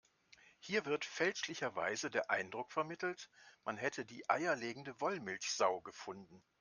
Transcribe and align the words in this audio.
Hier 0.57 0.85
wird 0.87 1.05
fälschlicherweise 1.05 2.09
der 2.09 2.31
Eindruck 2.31 2.71
vermittelt, 2.71 3.29
man 3.63 3.77
hätte 3.77 4.03
die 4.03 4.27
eierlegende 4.31 4.99
Wollmilchsau 4.99 5.81
gefunden. 5.81 6.41